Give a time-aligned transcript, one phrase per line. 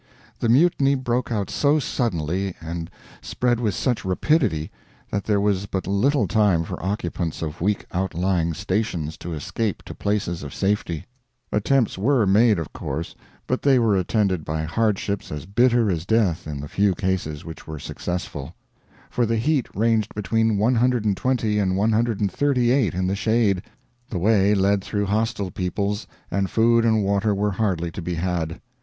[0.39, 2.89] The Mutiny broke out so suddenly, and
[3.21, 4.71] spread with such rapidity
[5.11, 9.93] that there was but little time for occupants of weak outlying stations to escape to
[9.93, 11.05] places of safety.
[11.51, 13.13] Attempts were made, of course,
[13.45, 17.67] but they were attended by hardships as bitter as death in the few cases which
[17.67, 18.55] were successful;
[19.11, 23.61] for the heat ranged between 120 and 138 in the shade;
[24.09, 28.59] the way led through hostile peoples, and food and water were hardly to be had.